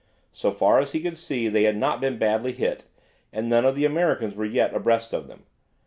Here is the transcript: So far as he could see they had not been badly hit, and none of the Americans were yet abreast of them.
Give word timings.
So 0.31 0.49
far 0.49 0.79
as 0.79 0.93
he 0.93 0.99
could 0.99 1.15
see 1.15 1.47
they 1.47 1.65
had 1.65 1.77
not 1.77 2.01
been 2.01 2.17
badly 2.17 2.53
hit, 2.53 2.85
and 3.31 3.47
none 3.47 3.65
of 3.65 3.75
the 3.75 3.85
Americans 3.85 4.33
were 4.33 4.45
yet 4.45 4.73
abreast 4.73 5.13
of 5.13 5.27
them. 5.27 5.43